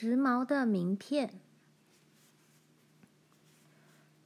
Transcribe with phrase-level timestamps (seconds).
[0.00, 1.40] 时髦的名片。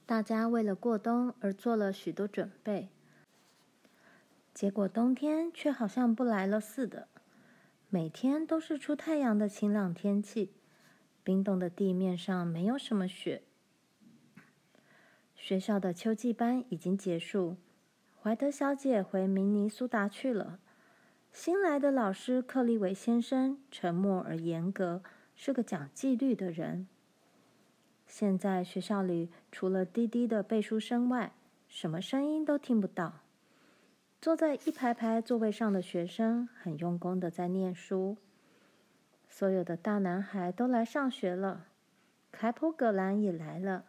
[0.04, 2.90] 大家为了过冬而做了许多准备，
[4.52, 7.08] 结果冬天却好像不来了似的。
[7.88, 10.52] 每天都是出太阳的晴朗天气，
[11.24, 13.40] 冰冻的地面上没有什么雪。
[15.34, 17.56] 学校的秋季班已经结束，
[18.22, 20.58] 怀德小姐回明尼苏达去了。
[21.32, 25.02] 新来的老师克利维先生沉默而严格，
[25.44, 26.86] 是个讲纪律的人。
[28.06, 31.32] 现在学校里除了低低的背书声外，
[31.66, 33.22] 什么声音都听不到。
[34.20, 38.16] 坐在一排排座位上的学生很用功的在念书。
[39.28, 41.66] 所有的大男孩都来上学了，
[42.30, 43.86] 凯普·葛兰也来了。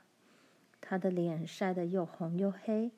[0.81, 2.89] 他的脸晒得又红又黑，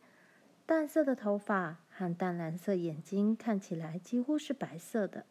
[0.66, 5.26] 淡色的头发和淡蓝色眼睛看起来几乎是白色的。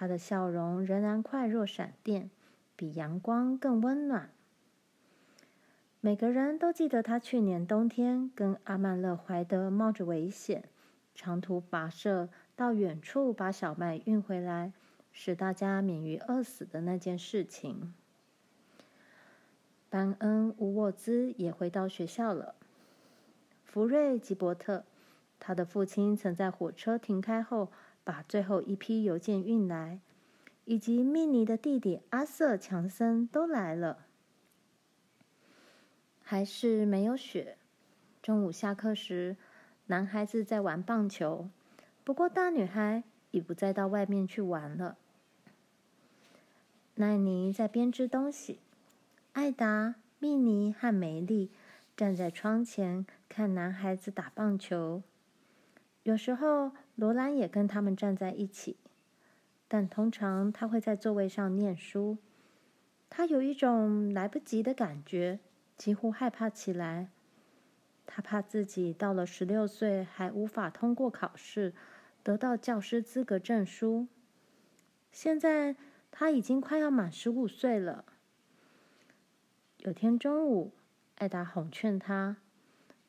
[0.00, 2.30] 他的笑容仍然快若闪电，
[2.76, 4.30] 比阳光更温暖。
[6.00, 10.62] 每个人都记得他去年冬天跟阿曼勒·怀德冒着危险，
[11.16, 14.72] 长途跋涉到远处把小麦运回来，
[15.10, 17.92] 使大家免于饿死的那件事情。
[19.90, 22.54] 班恩·乌沃兹也回到学校了。
[23.64, 24.84] 福瑞·吉伯特，
[25.40, 27.72] 他的父亲曾在火车停开后
[28.08, 30.00] 把最后一批邮件运来，
[30.64, 34.06] 以及密尼的弟弟阿瑟·强森都来了。
[36.22, 37.58] 还是没有雪。
[38.22, 39.36] 中午下课时，
[39.88, 41.50] 男孩子在玩棒球，
[42.02, 44.96] 不过大女孩已不再到外面去玩了。
[46.94, 48.60] 奈尼在编织东西。
[49.34, 51.50] 艾达、米妮和梅丽
[51.94, 55.02] 站在窗前看男孩子打棒球。
[56.04, 58.76] 有时候罗兰也跟他们站在一起，
[59.68, 62.18] 但通常他会在座位上念书。
[63.08, 65.38] 他有一种来不及的感觉，
[65.76, 67.08] 几乎害怕起来。
[68.04, 71.72] 他怕自己到了十六岁还无法通过考试，
[72.24, 74.08] 得到教师资格证书。
[75.12, 75.76] 现在
[76.10, 78.04] 他已经快要满十五岁了。
[79.78, 80.72] 有天中午，
[81.18, 82.38] 艾达哄劝他：“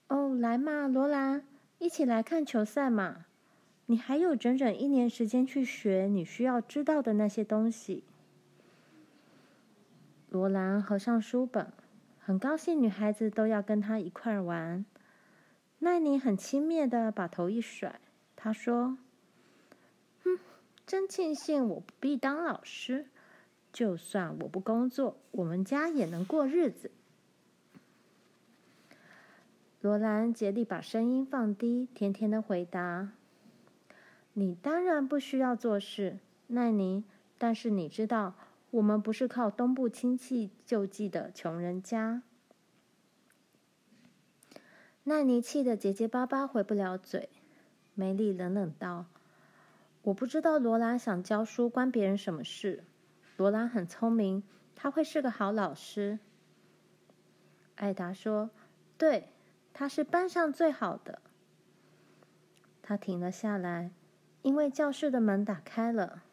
[0.09, 1.43] 哦，来嘛，罗兰，
[1.79, 3.25] 一起来看球赛嘛！
[3.89, 8.03] 你还有整整一年时间去学你需要知道的那些东西。”
[10.29, 11.73] 罗兰合上书本，
[12.19, 14.85] 很高兴女孩子都要跟他一块玩。
[15.79, 17.99] 奈尼很轻蔑地把头一甩，
[18.35, 18.99] 她说
[20.23, 20.37] ：“哼，
[20.85, 23.07] 真庆幸我不必当老师。”
[23.73, 26.91] 就算我不工作，我们家也能过日子。
[29.81, 33.13] 罗兰竭力把声音放低，甜甜的回答
[34.39, 36.17] ：“你当然不需要做事，
[36.47, 37.03] 奈尼。
[37.37, 38.35] 但是你知道，
[38.71, 42.23] 我们不是靠东部亲戚救济的穷人家。”
[45.03, 47.27] 奈尼气得结结巴巴，回不了嘴。
[47.95, 49.07] 梅丽冷冷道
[50.03, 52.85] ：“我不知道罗兰想教书关别人什么事。”
[53.35, 56.17] 罗兰很聪明，他会是个好老师。
[57.75, 58.51] 艾达说
[58.97, 59.33] ：“对，
[59.73, 61.21] 他是班上最好的。”
[62.81, 63.91] 他停了下来，
[64.41, 66.23] 因为教室的门打开了。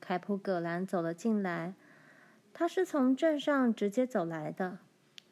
[0.00, 1.74] 凯普·葛兰走了进来，
[2.52, 4.78] 他是从镇上直接走来的，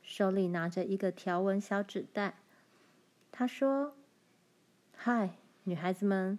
[0.03, 2.35] 手里拿着一个条纹小纸袋。
[3.31, 3.95] 他说
[4.97, 6.39] ：“嗨，女孩子们。”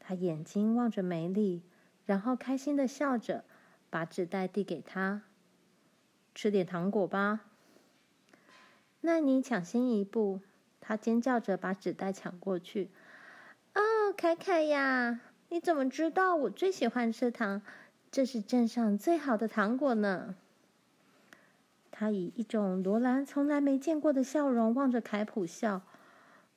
[0.00, 1.62] 他眼睛望着梅丽，
[2.04, 3.44] 然后开心的笑着。
[3.88, 5.22] 把纸袋递给他，
[6.34, 7.46] 吃点糖果吧。
[9.00, 10.40] 奈尼抢先一步，
[10.80, 12.90] 他尖叫着把纸袋抢过去。
[14.12, 17.62] 凯凯呀，你怎么知道我最喜欢吃糖？
[18.10, 20.34] 这是镇上最好的糖果呢。
[21.90, 25.82] 他以一种罗兰从来没见过的笑容望着凯普笑，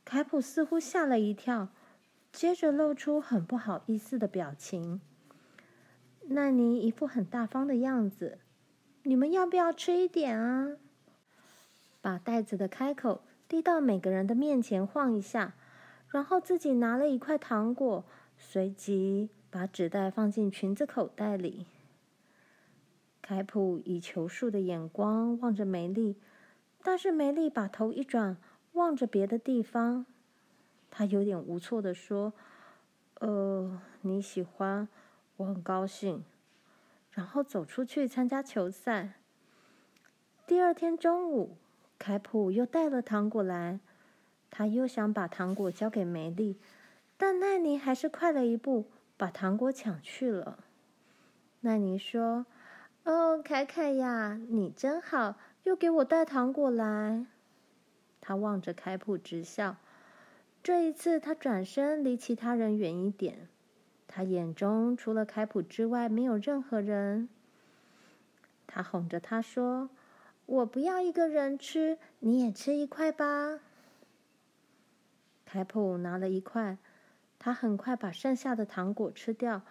[0.06, 1.70] 凯普似乎吓了一跳，
[2.32, 5.02] 接着露出很不好意思的表情。
[6.28, 8.40] 奈尼一副很大方的样子，
[9.04, 10.78] 你们要不要吃一点啊？
[12.02, 15.56] 把袋子的开口递到每个人的面前晃一下，
[16.10, 18.04] 然后自己拿了一块糖果，
[18.38, 21.66] 随即把纸袋放进裙子口袋里。
[23.22, 26.16] 凯普以求恕的眼光望着梅丽，
[26.82, 28.38] 但是梅丽把头一转，
[28.74, 30.06] 望着别的地方。
[30.90, 32.34] 她有点无措地说
[33.22, 34.88] ：“呃，你喜欢。”
[35.38, 36.26] 我很高兴，
[37.14, 39.14] 然后走出去参加球赛。
[40.46, 41.56] 第二天中午，
[41.98, 43.80] 凯普又带了糖果来，
[44.52, 46.58] 他又想把糖果交给梅丽，
[47.18, 48.88] 但奈尼还是快了一步，
[49.18, 50.60] 把糖果抢去了。
[51.62, 52.46] 奈尼说
[53.04, 57.26] ：“哦，凯凯呀，你真好，又给我带糖果来。
[58.22, 59.78] 他望着凯普直笑。
[60.62, 63.48] 这一次，他转身离其他人远一点。
[64.08, 67.30] 他眼中除了凯普之外，没有任何人。
[68.68, 69.90] 他哄着他说
[70.46, 73.60] ：“我不要一个人吃，你也吃一块吧。”
[75.52, 76.78] 凯普拿了一块，
[77.40, 79.64] 他很快把剩下的糖果吃掉，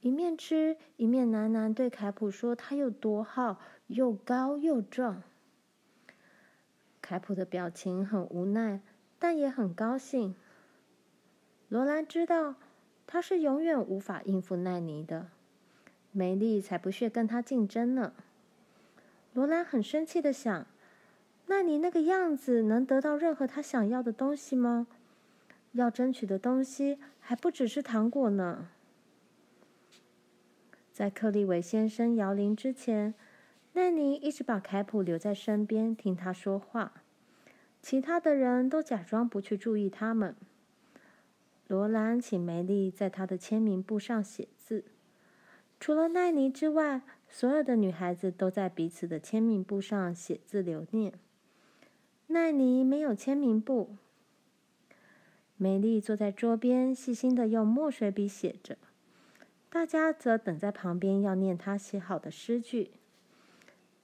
[0.00, 5.22] 一面吃一面喃喃对凯普说：“他有多好，又高又壮。”
[7.02, 8.80] 凯普的表情很无奈。
[9.20, 10.36] 但也很高兴。
[11.68, 12.54] 罗兰知道
[13.04, 15.26] 他是永远无法应付奈尼的，
[16.12, 18.12] 梅丽才不屑跟他竞争呢。
[19.34, 20.66] 罗兰很生气的想：
[21.46, 24.86] 奈尼那个样子能得到任何他想要的东西吗？
[25.78, 28.68] 要争取的东西还不只是糖果呢。
[30.92, 33.14] 在克利维先生摇铃之前，
[33.74, 37.04] 奈尼一直把凯普留在身边听他说话。
[37.80, 40.34] 其他的人都假装不去注意他们。
[41.68, 44.84] 罗兰请梅丽在他的签名簿上写字。
[45.78, 51.12] 除了奈尼之外，所有的女孩子都在彼此的签名簿上写字留念。
[52.26, 53.94] 奈尼没有签名簿。
[55.60, 58.78] 美丽坐在桌边，细心的用墨水笔写着。
[59.68, 62.92] 大家则等在旁边，要念她写好的诗句。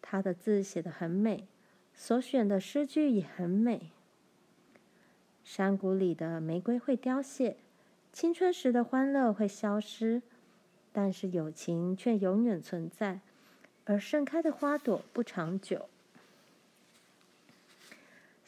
[0.03, 1.47] 她的字写得很美。
[1.95, 3.93] 所选的诗句也很美。
[5.45, 7.57] 山谷里的玫瑰会凋谢，
[8.13, 10.21] 青春时的欢乐会消失，
[10.91, 13.21] 但是友情却永远存在。
[13.85, 15.89] 而盛开的花朵不长久。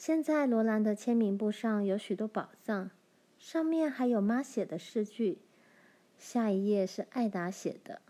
[0.07, 2.91] 现在罗兰的签名簿上有许多宝藏，
[3.41, 5.39] 上面还有妈写的诗句。
[6.17, 8.01] 下一页是艾达写的，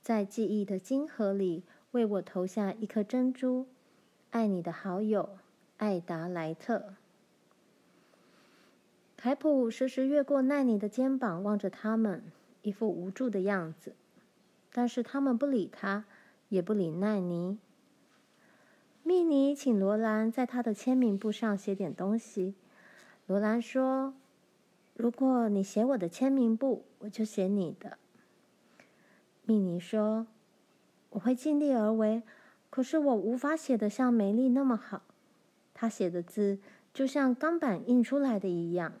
[0.00, 1.64] 在记忆的金河里。
[1.90, 3.66] 为我投下一颗珍珠，
[4.30, 5.36] 爱你的好友
[5.76, 6.94] 艾达莱特。
[9.18, 12.22] 凯普时时越过奈妮的肩膀，望着他们，
[12.62, 13.94] 一副无助的样子。
[14.72, 16.06] 但是他们不理他，
[16.48, 17.58] 也不理奈妮。
[19.06, 22.56] 米妮请罗兰在他的签名簿上写点东西。
[23.28, 24.14] 罗兰说
[24.94, 27.98] ：“如果你写我的签名簿，我就写你的。”
[29.46, 30.26] 米妮说。
[31.10, 32.24] 我会尽力而为，
[32.68, 35.02] 可是我无法写得像梅丽那么好。
[35.72, 36.58] 她写的字
[36.92, 38.92] 就像钢板印出来的一样。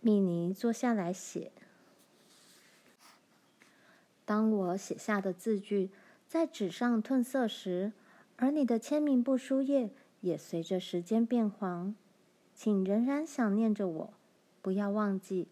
[0.00, 1.52] 米妮坐下来写。
[4.24, 5.90] 当我写下的字句
[6.26, 7.92] 在纸上褪色时，
[8.42, 9.88] 而你的签名簿书页
[10.20, 11.94] 也随着时间变黄，
[12.56, 14.14] 请仍然想念着我，
[14.60, 15.46] 不要忘记，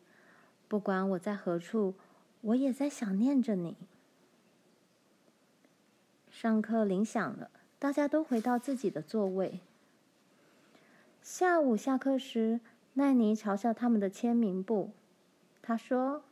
[0.66, 1.94] 不管我在何处，
[2.40, 3.76] 我也在想念着你。
[6.32, 7.48] 上课铃响了，
[7.78, 9.60] 大家都回到自己的座位。
[11.22, 12.58] 下午下课时，
[12.94, 14.90] 奈妮嘲笑他们的签名簿。
[15.62, 16.24] 她说：“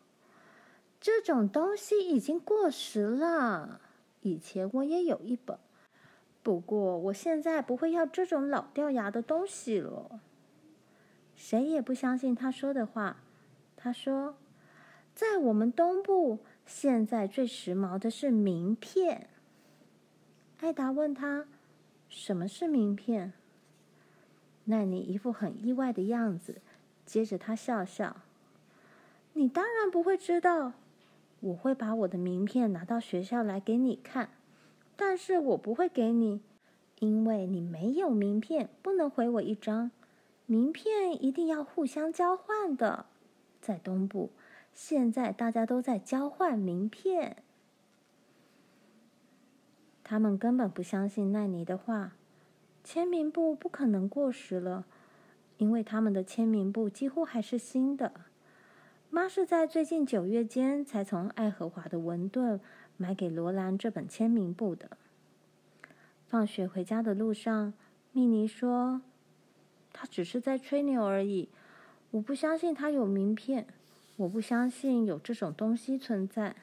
[1.00, 3.80] 这种东西已经过时了。
[4.22, 5.56] 以前我也有一本，
[6.48, 10.22] 不过我现在不会要这种老掉牙的东西了。”
[11.36, 13.18] 谁也不相信他说的话。
[13.76, 14.34] 他说
[15.14, 19.28] ：“在我们东部，现在最时髦的是名片。”
[20.60, 21.44] 艾达问他
[22.08, 23.34] ：“什么是名片？”
[24.64, 26.62] 奈尼一副很意外的样子，
[27.04, 28.22] 接着他笑笑
[29.34, 30.72] ：“你当然不会知道。
[31.40, 34.30] 我会把我的名片拿到学校来给你看，
[35.00, 36.40] 但是我不会给你，
[36.98, 39.92] 因为你没有名片，不能回我一张。
[40.44, 43.06] 名片一定要互相交换的。
[43.60, 44.30] 在东部，
[44.74, 47.36] 现在大家都在交换名片。”
[50.02, 52.16] 他们根本不相信奈妮的话，
[52.82, 54.84] 签名簿不可能过时了，
[55.58, 58.12] 因为他们的签名簿几乎还是新的。
[59.10, 62.60] 妈是在最近九月间才从爱荷华的文顿
[62.98, 64.98] 买给罗兰这本签名簿的。
[66.26, 67.72] 放学回家的路上，
[68.12, 69.00] 蜜妮说
[69.94, 71.48] ：“他只是在吹牛而已，
[72.10, 73.66] 我不相信他有名片，
[74.16, 76.54] 我不相信有这种东西存在。”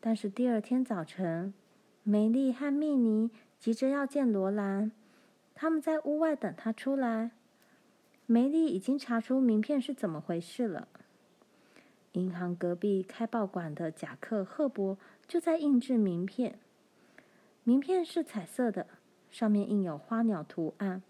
[0.00, 1.54] 但是第二天早晨，
[2.02, 4.90] 梅丽和蜜妮急着要见罗兰，
[5.54, 7.30] 他们在屋外等他出来。
[8.26, 10.88] 梅丽已经查出名片是怎么回事了。
[12.12, 16.58] 银行隔壁开报馆的贾克·赫伯就在印制名片，
[17.64, 18.86] 名片是彩色的，
[19.30, 21.02] 上面印有花鸟图案。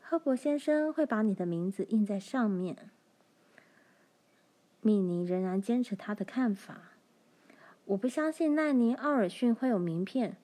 [0.00, 2.76] 赫伯先生会把你的名字印在上面。
[4.80, 6.90] 米妮仍然坚持他的看法。
[7.84, 10.36] 我不相信奈尼·奥尔逊会有名片，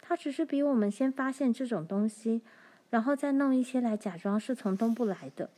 [0.00, 2.42] 他只是比我们先发现这种东西，
[2.88, 5.50] 然后再弄一些来假装是从东部来的。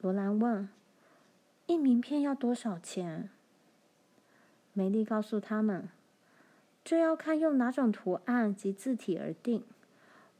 [0.00, 0.68] 罗兰问
[1.66, 3.30] ：“印名片要多少钱？”
[4.72, 5.88] 梅丽告诉他们
[6.84, 9.64] ：“这要看用哪种图案及字体而定。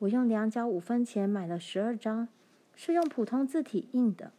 [0.00, 2.28] 我用两角五分钱买了十二张，
[2.74, 4.32] 是用普通字体印的。”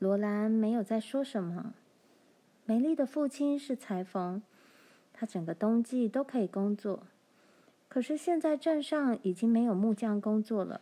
[0.00, 1.74] 罗兰没有再说什么。
[2.64, 4.42] 梅丽的父亲是裁缝，
[5.12, 7.04] 他整个冬季都可以工作。
[7.88, 10.80] 可是现在镇上已经没有木匠工作了，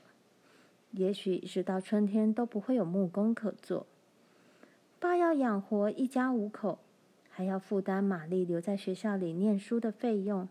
[0.96, 3.86] 也许一直到春天都不会有木工可做。
[4.98, 6.78] 爸要养活一家五口，
[7.28, 10.48] 还要负担玛丽留在学校里念书的费用，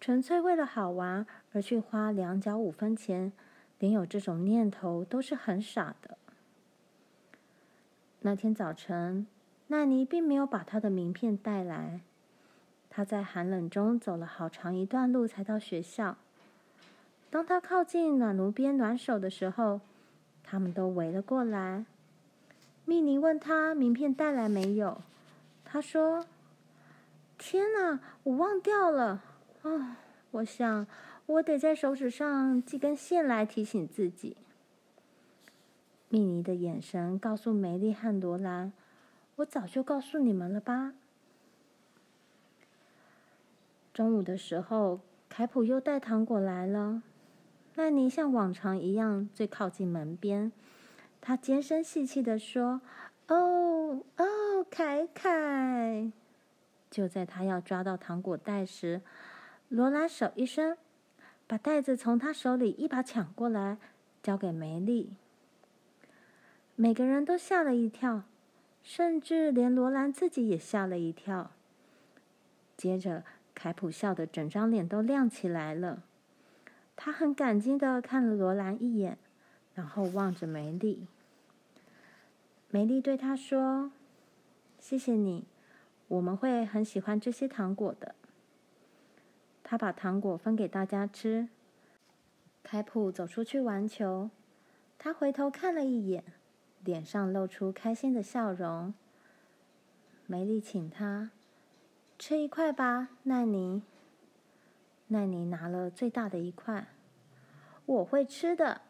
[0.00, 3.30] 纯粹为了好玩而去花两角五分钱，
[3.78, 6.16] 连有这种念头都是很傻的。
[8.20, 9.26] 那天早晨，
[9.66, 12.00] 奈尼并没有把他的名片带来。
[12.88, 16.16] 他在寒冷中走了好长一段路才到学校。
[17.30, 19.80] 当他靠近暖炉边暖手的时候，
[20.42, 21.84] 他们都围了过来。
[22.84, 25.02] 蜜妮问他名片带来没有？
[25.64, 26.24] 他说
[27.36, 29.22] ：“天哪，我忘掉了。
[29.62, 29.96] 哦，
[30.30, 30.86] 我想
[31.26, 34.36] 我得在手指上系根线来提醒自己。”
[36.08, 38.72] 蜜妮的眼神告诉梅丽和罗兰
[39.36, 40.94] ：“我早就告诉你们了吧。”
[43.92, 47.02] 中午的时候，凯普又带糖果来了。
[47.78, 50.50] 曼尼像往常一样最靠近门边，
[51.20, 52.80] 他尖声细气地说
[53.28, 56.10] ：“哦哦，凯凯！”
[56.90, 59.02] 就在他要抓到糖果袋时，
[59.68, 60.78] 罗兰手一伸，
[61.46, 63.76] 把袋子从他手里一把抢过来，
[64.22, 65.12] 交给梅丽。
[66.76, 68.22] 每个人都吓了一跳，
[68.82, 71.50] 甚至连罗兰自己也吓了一跳。
[72.74, 73.22] 接着，
[73.54, 76.02] 凯普笑得整张脸都亮起来了。
[76.96, 79.18] 他很感激的看了罗兰一眼，
[79.74, 81.06] 然后望着梅丽。
[82.70, 83.92] 梅丽对他说
[84.80, 85.44] ：“谢谢你，
[86.08, 88.16] 我们会很喜欢这些糖果的。”
[89.62, 91.48] 他把糖果分给大家吃。
[92.62, 94.30] 凯普走出去玩球，
[94.98, 96.24] 他回头看了一眼。
[96.84, 98.94] 脸上露出开心的笑容。
[100.26, 101.32] 梅丽请他
[102.16, 103.82] 吃一块吧，奈尼。
[105.08, 106.86] 奈尼拿了最大的一块。
[107.84, 108.80] 我会吃的，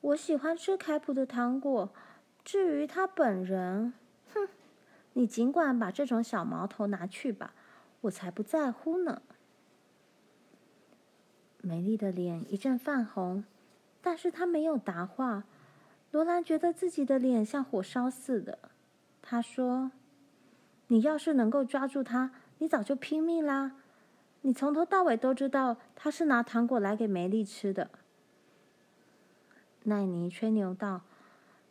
[0.00, 1.92] 我喜欢吃凯普的糖果。
[2.44, 3.92] 至于他本人，
[4.32, 4.48] 哼，
[5.14, 7.54] 你尽管把这种小毛头拿去吧，
[8.02, 9.22] 我才不在乎呢。
[11.60, 13.44] 美丽的脸一阵泛红，
[14.00, 15.44] 但是她没有答话。
[16.12, 18.70] 罗兰觉得自己的脸像火烧似的。
[19.20, 19.90] 他说
[20.86, 23.72] ：“你要是能够抓住他，你早就拼命啦！
[24.46, 27.90] 你从头到尾都知道他是拿糖果来给梅丽吃的。”
[29.82, 31.02] 奈尼吹牛道：“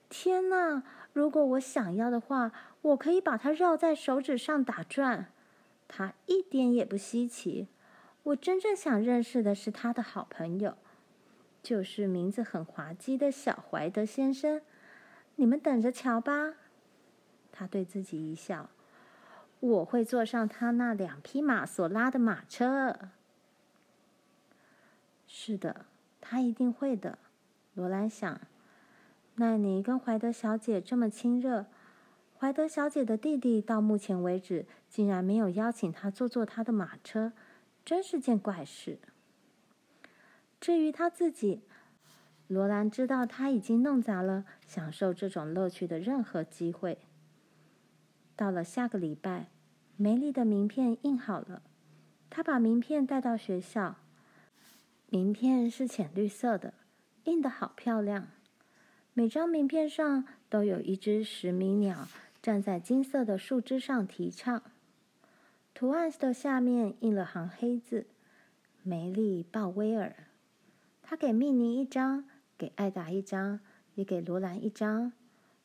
[0.10, 0.84] 天哪！
[1.14, 2.52] 如果我想要的话，
[2.82, 5.28] 我可以把它绕在手指上打转。
[5.88, 7.70] 他一点也不稀奇。
[8.24, 10.76] 我真正想认识的是他的好朋友。”
[11.64, 14.62] 就是名字很滑稽的小怀德先生，
[15.38, 16.56] 你们等着瞧吧。
[17.52, 18.70] 他对自己一笑，
[19.66, 22.98] 我会坐上他那两匹马所拉的马车。
[25.28, 25.86] 是的，
[26.22, 27.18] 他一定会的。
[27.74, 28.40] 罗兰想，
[29.36, 31.66] 奈尼跟怀德小姐这么亲热，
[32.40, 37.34] 怀德小姐的弟弟到目前为止竟然没有邀请他坐坐他的马车，
[37.84, 39.00] 真是件怪事。
[40.62, 41.64] 至于他自己，
[42.48, 47.00] 罗兰知道他已经弄砸了享受这种乐趣的任何机会。
[48.38, 49.48] 到了下个礼拜，
[49.98, 51.62] 梅丽的名片印好了，
[52.30, 53.96] 她把名片带到学校。
[55.08, 56.74] 名片是浅绿色的，
[57.24, 58.28] 印得好漂亮。
[59.14, 62.10] 每张名片上都有一只时鸣鸟
[62.42, 64.62] 站在金色的树枝上啼唱。
[65.74, 68.08] 图案的下面印了行黑字
[68.84, 70.14] ：“梅丽·鲍威尔。”
[71.02, 72.26] 他给蜜妮一张，
[72.58, 73.62] 给艾达一张，
[73.94, 75.14] 也给罗兰一张。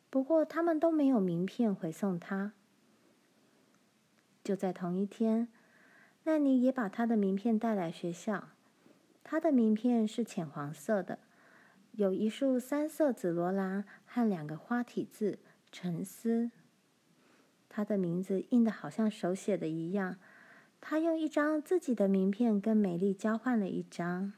[0.09, 2.53] 不过他们都没有名片回送他。
[4.42, 5.49] 就在同一天，
[6.25, 8.49] 奈尼也把他的名片带来学校。
[9.23, 11.18] 他的名片是浅黄色的，
[11.92, 15.38] 有一束三色紫罗兰和两个花体字
[15.70, 16.50] “沉思”。
[17.68, 20.16] 他的名字印得好像手写的一样。
[20.80, 24.32] 他用一张自己的名片跟美丽交换了一张。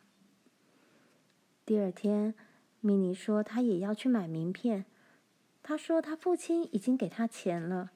[1.65, 2.35] 第二天，
[2.81, 4.85] 米妮说她也要去买名片，
[5.63, 7.93] 他说他父亲已经给他钱了，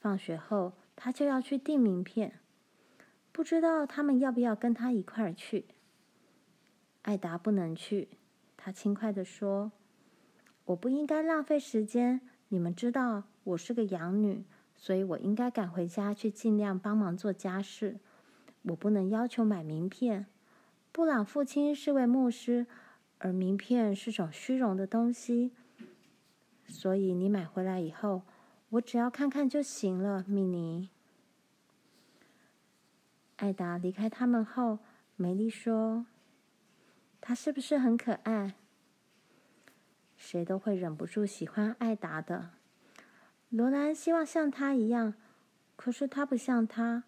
[0.00, 2.40] 放学后他就要去订名片，
[3.30, 5.66] 不知道他们要不要跟他一块儿去。
[7.02, 8.08] 艾达不能去，
[8.56, 9.70] 他轻快地说
[10.66, 12.20] ：“我不应该浪费时间。
[12.48, 18.00] 你们知道我是个养女，所以我应该赶回家去尽量帮忙做家事。
[18.62, 20.26] 我不能要求买名片。
[20.90, 22.66] 布朗父亲是位牧师，
[23.18, 25.52] 而名片是种虚荣的东西。”
[26.66, 28.22] 所以你买回来以后，
[28.70, 30.90] 我只要看看就行了，米妮。
[33.36, 34.80] 艾达离开他们后，
[35.16, 36.04] 梅丽说
[37.20, 38.56] ：“他是不是很可爱？
[40.16, 42.50] 谁都会忍不住喜欢艾达的。
[43.48, 45.14] 罗兰希望像他一样，
[45.76, 47.04] 可是他不像他。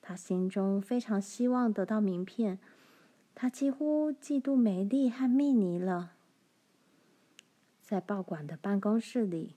[0.00, 2.60] 他心中非常希望得到名片，
[3.34, 6.12] 他几乎嫉妒梅丽和米妮了。”
[7.82, 9.56] 在报馆的办公室里，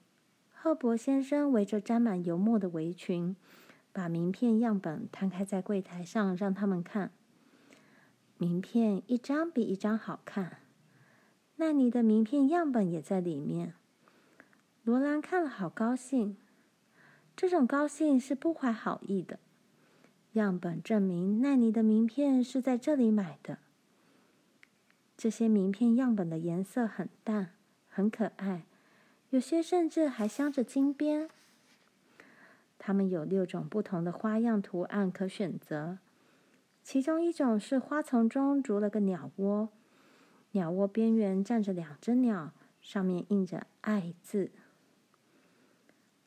[0.60, 3.36] 赫伯先生围着沾满油墨的围裙，
[3.94, 7.12] 把名片样本摊开在柜台上，让他们看。
[8.38, 10.58] 名片一张比一张好看，
[11.58, 13.76] 奈妮的名片样本也在里面。
[14.84, 16.36] 罗兰看了好高兴，
[17.36, 19.40] 这种高兴是不怀好意的。
[20.34, 23.60] 样本证明奈尼的名片是在这里买的。
[25.16, 27.52] 这些名片样本的颜色很淡。
[27.90, 28.68] 很可爱，
[29.30, 31.30] 有些甚至还镶着金边。
[32.80, 35.98] 它们有六种不同的花样图案可选择，
[36.84, 39.70] 其中一种是花丛中筑了个鸟窝，
[40.52, 44.52] 鸟窝边缘站着两只鸟，上面印着“爱”字。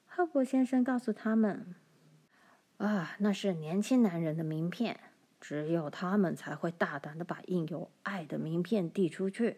[0.07, 1.75] 赫伯先生告诉他们
[2.77, 5.01] ：“啊，那是年轻男人的名片，
[5.41, 9.57] 只有他们才会大胆地把印有‘爱’的名片递出去。”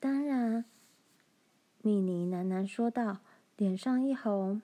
[0.00, 0.64] 当然，
[1.86, 3.18] 米妮喃喃说道，
[3.56, 4.60] 脸上一红。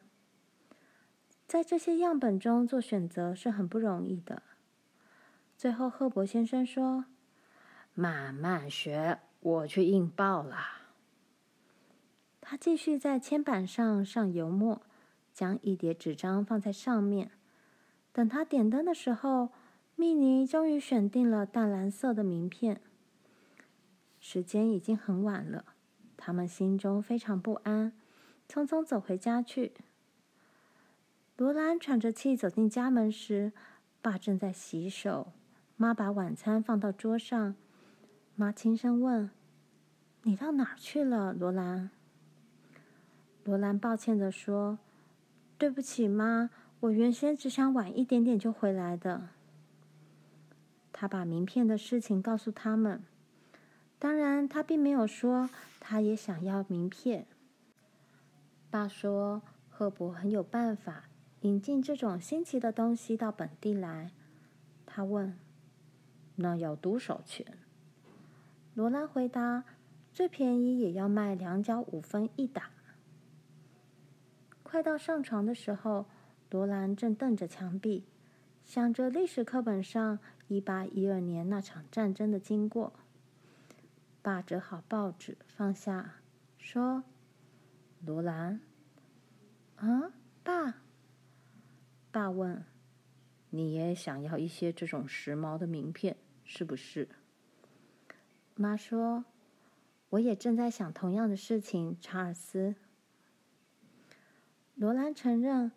[1.46, 4.42] 在这些样本中做选择是很不容易的。
[5.56, 7.04] 最后，赫伯先生说
[7.94, 10.80] ：“慢慢学，我去印报啦。”
[12.42, 14.82] 他继续在铅板上上油墨，
[15.32, 17.30] 将一叠纸张放在上面。
[18.12, 19.50] 等他点灯的时候，
[19.94, 22.80] 米妮终于选定了淡蓝色的名片。
[24.18, 25.66] 时间已经很晚了，
[26.24, 27.92] 他们心中非常不安，
[28.48, 29.72] 匆匆走回家去。
[31.36, 33.50] 罗兰喘着气走进家门时，
[34.00, 35.32] 爸正在洗手，
[35.76, 37.56] 妈把晚餐放到桌上。
[38.36, 39.32] 妈轻声问
[40.22, 41.90] ：“你到哪儿去了，罗兰？”
[43.42, 44.78] 罗兰抱歉地说
[45.58, 49.30] ：“对不起，妈，我原先只想晚一点点就回来的。”
[50.92, 53.02] 他把名片的事情告诉他们。
[54.02, 57.24] 当然，他并没有说他也想要名片。
[58.68, 61.04] 爸说，赫伯很有办法
[61.42, 64.10] 引进这种新奇的东西到本地来。
[64.84, 65.38] 他问
[66.34, 67.46] ：“那要多少钱？”
[68.74, 69.62] 罗兰回答
[70.12, 72.70] ：“最便宜也要卖两角五分一打。”
[74.64, 76.06] 快到上床的时候，
[76.50, 78.04] 罗兰正瞪着墙壁，
[78.64, 82.92] 想着历史课本上一八一二年那场战争的经过。
[84.22, 86.14] 爸折好报纸，放下，
[86.56, 87.02] 说
[88.06, 88.60] ：“罗兰，
[89.74, 90.12] 啊，
[90.44, 90.76] 爸。”
[92.12, 92.64] 爸问
[93.50, 97.08] ：“你也想要一些这种时髦的名片，是不是？”
[98.54, 99.24] 妈说
[100.10, 102.76] ：“我也正在想同样的事情，查尔斯。”
[104.76, 105.72] 罗兰承认：“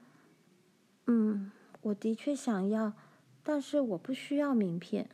[1.08, 2.94] 嗯，我的确想要，
[3.42, 5.10] 但是我不需要名片。”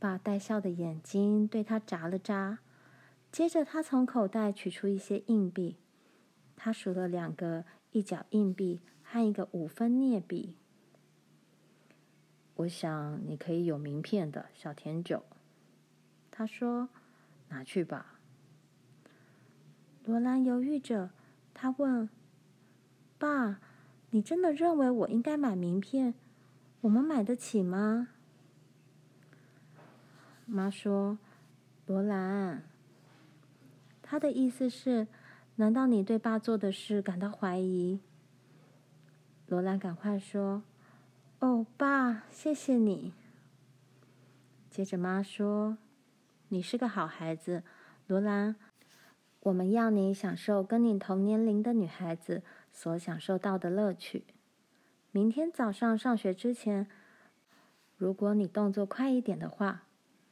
[0.00, 2.60] 爸带笑的眼睛对他眨了眨，
[3.30, 5.76] 接着他从口袋取出一些硬币，
[6.56, 10.56] 他数了两个一角硬币和一个五分镍币。
[12.56, 15.22] 我想你可以有名片的，小甜酒。
[16.30, 16.88] 他说
[17.50, 18.18] ：“拿去吧。”
[20.06, 21.10] 罗兰犹豫着，
[21.52, 22.08] 他问
[23.18, 23.60] ：“爸，
[24.10, 26.14] 你真的认为我应该买名片？
[26.80, 28.08] 我们买得起吗？”
[30.50, 31.18] 妈说
[31.86, 32.64] ：“罗兰，
[34.02, 35.06] 他的意思是，
[35.56, 38.00] 难道你对爸做的事感到怀疑？”
[39.46, 40.62] 罗兰赶快说
[41.38, 43.12] ：“哦，爸，谢谢你。”
[44.68, 45.78] 接着妈说
[46.48, 47.62] ：“你是个好孩子，
[48.06, 48.56] 罗兰。
[49.40, 54.24] 我们要你享受跟你同年龄的女孩子所享受到的乐趣。
[55.12, 56.86] 明天早上上学之前，
[57.96, 59.84] 如果你动作快一点的话。”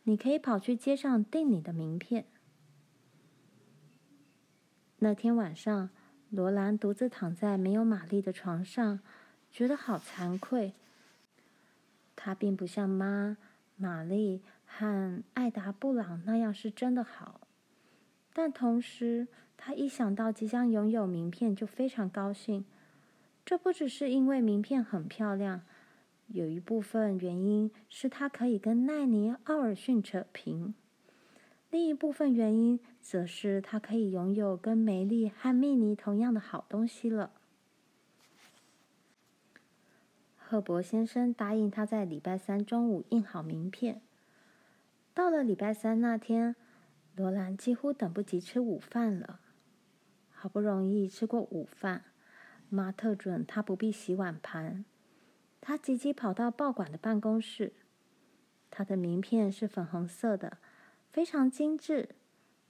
[0.09, 2.25] 你可以跑去街上订你的名片。
[5.01, 5.91] 那天晚上，
[6.31, 9.01] 罗兰独自躺在没有玛丽的床上，
[9.51, 10.73] 觉得好惭愧。
[12.17, 13.37] 她并不像妈、
[13.77, 17.43] 玛丽和艾达·布朗那样是真的好，
[18.33, 22.65] 但同时，她一想到即将拥有名片就非常高兴。
[23.45, 25.61] 这不只是因为名片很漂亮，
[26.29, 30.75] 有一部分原因是她可以跟奈尼·奥尔逊扯平，
[31.71, 37.33] 另一部分原因则是她可以拥有跟梅丽和蜜妮同样的好东西了。
[40.37, 44.01] 赫伯先生答应她在礼拜三中午印好名片。
[45.15, 46.55] 到了礼拜三那天，
[47.17, 49.41] 罗兰几乎等不及吃午饭了，
[50.31, 52.05] 好不容易吃过午饭。
[52.69, 54.85] 妈特准他不必洗碗盘，
[55.61, 57.73] 他急急跑到报馆的办公室。
[58.71, 60.59] 他的名片是粉红色的，
[61.11, 62.11] 非常精致，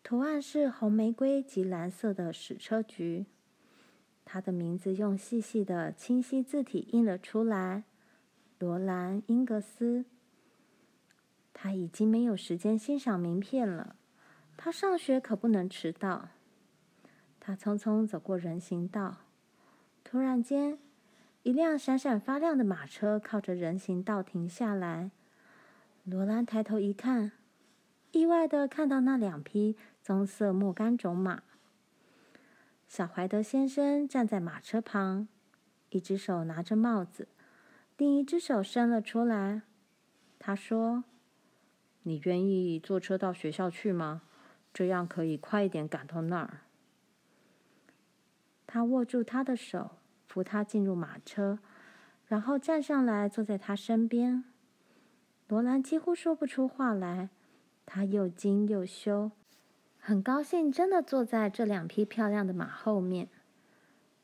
[0.03, 3.27] 图案是红玫瑰及蓝色的矢车菊。
[4.25, 7.85] 他的名字用细细的清晰字体印了出来：
[8.59, 10.05] 罗兰·英格斯。
[11.53, 13.97] 他已经没有时间欣赏名片了，
[14.57, 16.29] 他上学可不能迟到。
[17.41, 19.17] 他匆匆走过人行道。
[20.05, 20.79] 突然间，
[21.49, 25.11] 一辆闪闪发亮的马车靠着人行道停下来。
[26.05, 27.33] 罗兰抬头一看，
[28.13, 31.43] 意外地看到那两匹棕色莫甘种马。
[32.87, 35.27] 小怀德先生站在马车旁，
[35.89, 37.29] 一只手拿着帽子，
[37.97, 39.63] 另一只手伸了出来。
[40.39, 41.05] 他说
[42.05, 44.21] ：“你愿意坐车到学校去吗？
[44.75, 46.61] 这样可以快一点赶到那儿。”
[48.69, 49.93] 他握住他的手。
[50.39, 51.59] 扶他进入马车，
[52.27, 54.45] 然后站上来坐在他身边。
[55.49, 57.31] 罗兰几乎说不出话来，
[57.85, 59.33] 他又惊又羞，
[59.99, 63.27] 很高兴真的坐在这两匹漂亮的马后面。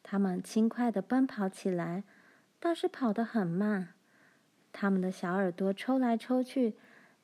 [0.04, 2.04] 他们轻快地奔跑起来，
[2.60, 3.88] 但是跑得很慢。
[4.72, 6.76] 他们的小耳朵抽来抽去，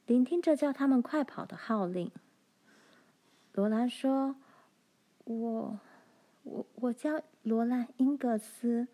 [0.05, 2.11] 聆听着叫他们快跑的号令。
[3.53, 4.35] 罗兰说
[5.22, 5.79] ：“我。”
[6.42, 8.88] 我我叫罗兰·英格斯。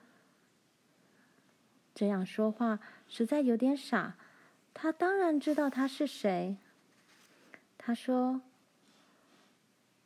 [1.95, 2.79] 这样说话
[3.09, 4.17] 实在有点傻。
[4.75, 6.59] 他当然知道他是谁。
[7.79, 8.43] 他说：“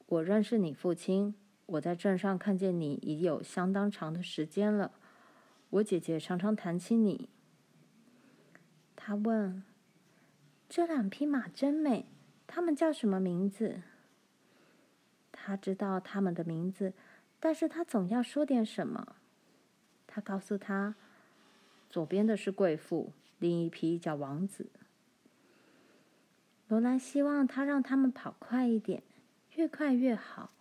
[0.06, 1.34] 我认识你父亲。
[1.66, 4.92] 我在镇上看见你已有相当长的时间了。
[5.70, 7.28] 我姐姐常常谈起你。”
[8.94, 9.64] 他问
[10.68, 12.06] ：“这两匹马真美，
[12.46, 13.80] 它们叫什么名字？”
[15.32, 16.92] 他知道他们的名字。
[17.40, 19.16] 但是他总要说点什么。
[20.06, 20.94] 他告诉他，
[21.88, 24.66] 左边的是贵妇，另一匹叫王子。
[26.68, 29.02] 罗兰希望他让他们跑快一点，
[29.56, 30.52] 越快越好。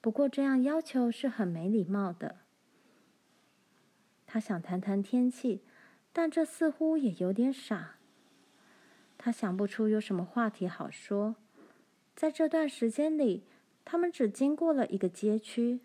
[0.00, 2.36] 不过这样要求是很没礼貌的。
[4.26, 5.62] 他想谈谈天气，
[6.12, 7.96] 但这似乎也有点傻。
[9.18, 11.36] 他想不出有什么话题好说。
[12.14, 13.44] 在这段时间里，
[13.84, 15.80] 他们只经过了一个街区。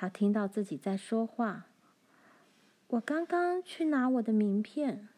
[0.00, 1.66] 他听到自己在说话。
[2.86, 5.08] 我刚刚去拿我的名片。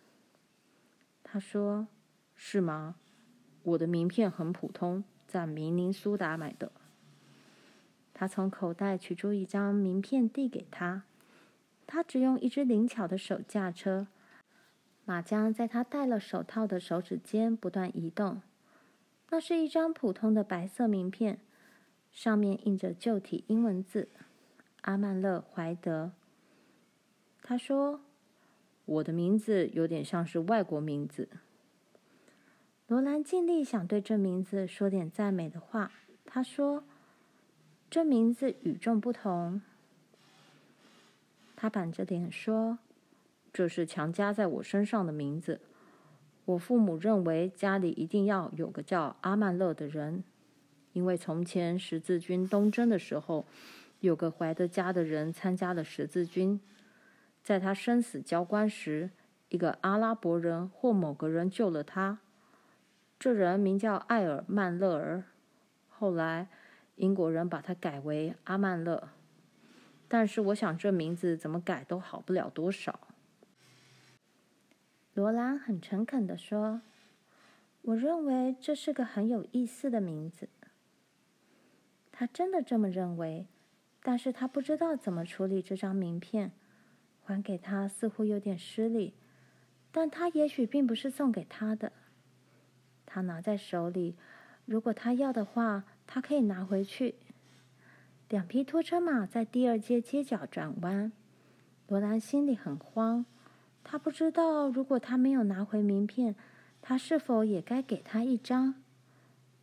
[1.22, 1.86] 他说
[2.34, 2.96] ：“是吗？
[3.62, 6.72] 我的名片很普通，在明尼苏达买的。”
[8.14, 11.02] 他从口袋取出一张名片递给他。
[11.86, 14.06] 他只用一只灵巧的手驾车，
[15.04, 18.40] 马缰在他戴了手套的手指间不断移动。
[19.28, 21.38] 那是一张普通的白色名片，
[22.10, 24.08] 上面印着旧体英文字。
[24.82, 26.12] 阿曼勒·怀德，
[27.42, 28.00] 他说
[28.86, 31.28] ：“我的名字有点像是外国名字。”
[32.88, 35.92] 罗兰尽力想对这名字说点赞美的话。
[36.24, 36.82] 他说
[37.90, 39.60] ：“这名字与众不同。”
[41.54, 42.78] 他板着脸说
[43.52, 45.60] ：“这是强加在我身上的名字。
[46.46, 50.24] 我父母认为家里一定要有个叫阿曼勒的人，
[50.94, 53.44] 因为从前十字军东征的时候。”
[54.00, 56.58] 有个怀德家的人参加了十字军，
[57.42, 59.10] 在他生死交关时，
[59.50, 62.18] 一个阿拉伯人或某个人救了他。
[63.18, 65.24] 这人名叫艾尔曼勒尔，
[65.90, 66.48] 后来
[66.96, 69.10] 英国人把他改为阿曼勒。
[70.08, 73.08] 但是我想这名字怎么改都好不了多少。
[75.12, 76.80] 罗兰很诚恳地说
[77.82, 80.48] ：“我认为这是个很有意思的名字。”
[82.10, 83.46] 他真的这么认为。
[84.02, 86.52] 但是他不知道怎么处理这张名片，
[87.22, 89.14] 还给他似乎有点失礼，
[89.92, 91.92] 但他也许并不是送给他的。
[93.04, 94.16] 他拿在手里，
[94.64, 97.16] 如果他要的话，他可以拿回去。
[98.28, 101.10] 两匹拖车马在第二街街角转弯。
[101.88, 103.26] 罗兰心里很慌，
[103.82, 106.36] 他不知道如果他没有拿回名片，
[106.80, 108.76] 他是否也该给他一张。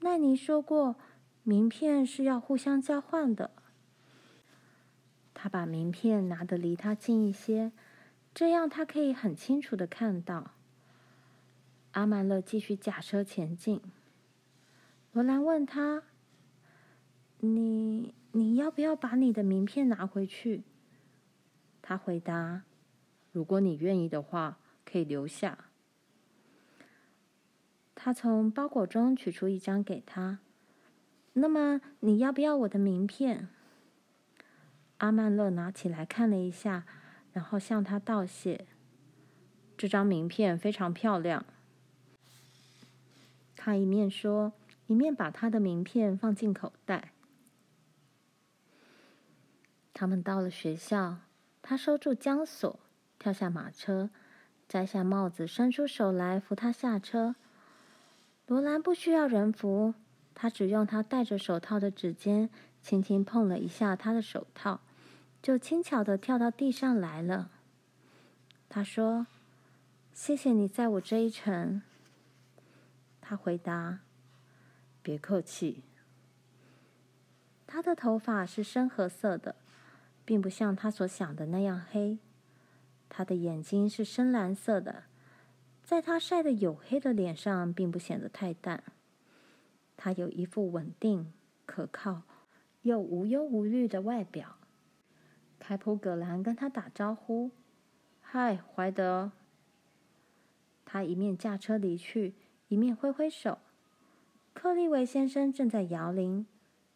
[0.02, 0.98] 奈尼说过，
[1.44, 3.52] 名片是要互相交换的。
[5.40, 7.72] 他把名片拿得离他近一些，
[8.34, 10.56] 这样他可以很清楚地看到。
[11.92, 13.80] 阿曼勒继续驾车前进。
[15.14, 16.02] 罗兰问他
[17.38, 20.64] ：“你你要不要把你的名片拿回去？”
[21.84, 22.64] 他回答
[23.32, 25.66] ：“如果你愿意的话，可以留下。”
[27.94, 30.40] 他从包裹中取出一张给他。
[31.34, 33.50] 那么你要不要我的名片？
[34.98, 36.86] 阿曼勒拿起来看了一下，
[37.32, 38.66] 然后向他道谢。
[39.78, 41.46] 这张名片非常漂亮。
[43.56, 44.54] 他一面说，
[44.88, 47.12] 一面把他的名片放进口袋。
[49.94, 51.18] 他们到了学校，
[51.62, 52.80] 他收住缰索，
[53.20, 54.10] 跳下马车，
[54.68, 57.36] 摘下帽子，伸出手来扶他下车。
[58.48, 59.94] 罗兰不需要人扶，
[60.34, 62.50] 他只用他戴着手套的指尖
[62.82, 64.80] 轻轻碰了一下他的手套，
[65.48, 67.50] 就轻巧的跳到地上来了。
[68.68, 69.28] 他说
[70.12, 71.82] ：“谢谢你载我这一程。”
[73.22, 74.00] 他回答
[75.02, 75.86] ：“别客气。”
[77.66, 79.56] 他的头发是深褐色的，
[80.26, 82.18] 并不像他所想的那样黑。
[83.08, 85.06] 他的眼睛是深蓝色的，
[85.82, 88.84] 在他晒得黝黑的脸上，并不显得太淡。
[89.96, 91.32] 他有一副稳定、
[91.66, 92.24] 可靠
[92.82, 94.57] 又无忧无虑的外表。
[95.68, 97.52] 开普·葛兰跟他打招呼
[98.24, 99.34] ：“嗨，怀德。”
[100.86, 102.36] 他一面驾车离去。
[102.70, 103.60] 一面挥挥手，
[104.54, 106.48] 克利维先生正在摇铃。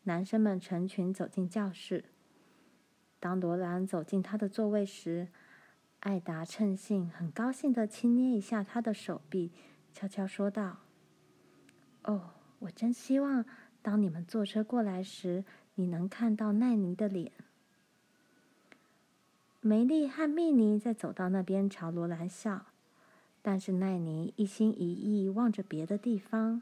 [0.03, 2.05] 男生们成群走进教室。
[3.19, 5.27] 当罗兰走进他的座位时，
[5.99, 9.51] 艾达趁兴很高兴地轻捏一下他的手臂，
[9.91, 10.77] 悄悄说道
[12.03, 12.29] ：“哦，
[12.59, 13.43] 我真希望
[13.81, 15.43] 当你们坐车过来时，
[15.75, 17.33] 你能看到奈尼的脸。”
[19.61, 22.65] 梅丽和蜜妮在走到那边朝罗兰笑。
[23.41, 26.61] 但是奈妮一心一意望着别的地方。